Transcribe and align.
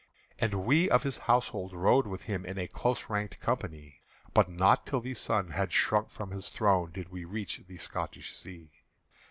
And 0.39 0.65
we 0.65 0.89
of 0.89 1.03
his 1.03 1.19
household 1.19 1.73
rode 1.73 2.07
with 2.07 2.23
him 2.23 2.43
In 2.43 2.57
a 2.57 2.67
close 2.67 3.07
ranked 3.07 3.39
company; 3.39 4.01
But 4.33 4.49
not 4.49 4.87
till 4.87 4.99
the 4.99 5.13
sun 5.13 5.51
had 5.51 5.71
sunk 5.71 6.09
from 6.09 6.31
his 6.31 6.49
throne 6.49 6.89
Did 6.91 7.09
we 7.11 7.23
reach 7.23 7.61
the 7.67 7.77
Scotish 7.77 8.35
Sea. 8.35 8.71